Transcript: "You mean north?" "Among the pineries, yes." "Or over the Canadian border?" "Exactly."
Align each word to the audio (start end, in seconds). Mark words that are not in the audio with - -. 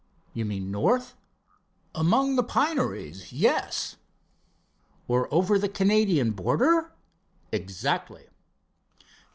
"You 0.33 0.45
mean 0.45 0.71
north?" 0.71 1.13
"Among 1.93 2.35
the 2.35 2.41
pineries, 2.41 3.31
yes." 3.31 3.97
"Or 5.07 5.31
over 5.31 5.59
the 5.59 5.69
Canadian 5.69 6.31
border?" 6.31 6.91
"Exactly." 7.51 8.25